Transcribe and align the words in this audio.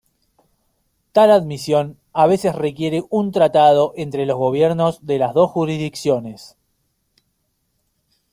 Tal 1.11 1.29
admisión 1.29 1.99
a 2.11 2.25
veces 2.25 2.55
requiere 2.55 3.03
un 3.11 3.31
tratado 3.31 3.93
entre 3.95 4.25
los 4.25 4.35
gobiernos 4.35 5.05
de 5.05 5.19
las 5.19 5.35
dos 5.35 5.51
jurisdicciones. 5.51 6.57